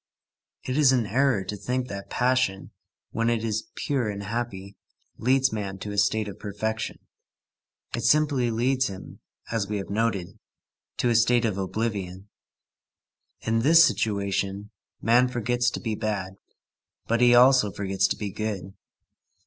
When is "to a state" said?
5.77-6.27, 10.97-11.45